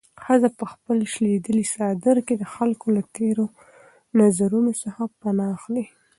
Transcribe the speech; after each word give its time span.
ښځه 0.23 0.49
په 0.59 0.65
خپل 0.71 0.97
شلېدلي 1.13 1.65
څادر 1.73 2.17
کې 2.27 2.35
د 2.37 2.43
خلکو 2.53 2.87
له 2.95 3.01
تېرو 3.15 3.45
نظرونو 4.19 4.71
څخه 4.83 5.01
پناه 5.19 5.49
اخلي. 5.57 5.85